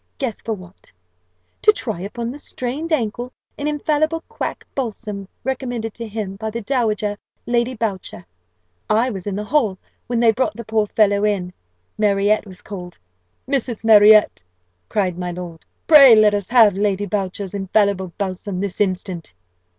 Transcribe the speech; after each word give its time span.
Guess 0.17 0.41
for 0.41 0.53
what: 0.55 0.91
to 1.61 1.71
try 1.71 1.99
upon 2.01 2.31
the 2.31 2.39
strained 2.39 2.91
ankle 2.91 3.31
an 3.55 3.67
infallible 3.67 4.23
quack 4.27 4.65
balsam 4.73 5.27
recommended 5.43 5.93
to 5.93 6.07
him 6.07 6.37
by 6.37 6.49
the 6.49 6.59
Dowager 6.61 7.15
Lady 7.45 7.75
Boucher. 7.75 8.25
I 8.89 9.11
was 9.11 9.27
in 9.27 9.35
the 9.35 9.43
hall 9.43 9.77
when 10.07 10.19
they 10.19 10.31
brought 10.31 10.55
the 10.55 10.65
poor 10.65 10.87
fellow 10.87 11.23
in: 11.23 11.53
Marriott 11.99 12.47
was 12.47 12.63
called. 12.63 12.97
'Mrs. 13.47 13.83
Marriott,' 13.83 14.43
cried 14.89 15.19
my 15.19 15.29
lord, 15.31 15.63
'pray 15.85 16.15
let 16.15 16.33
us 16.33 16.49
have 16.49 16.73
Lady 16.73 17.05
Boucher's 17.05 17.53
infallible 17.53 18.11
balsam 18.17 18.59
this 18.59 18.81
instant! 18.81 19.35